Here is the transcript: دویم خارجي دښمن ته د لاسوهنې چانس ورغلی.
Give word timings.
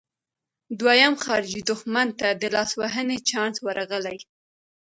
دویم 0.79 1.13
خارجي 1.23 1.61
دښمن 1.69 2.07
ته 2.19 2.27
د 2.41 2.43
لاسوهنې 2.55 3.17
چانس 3.29 3.55
ورغلی. 3.61 4.19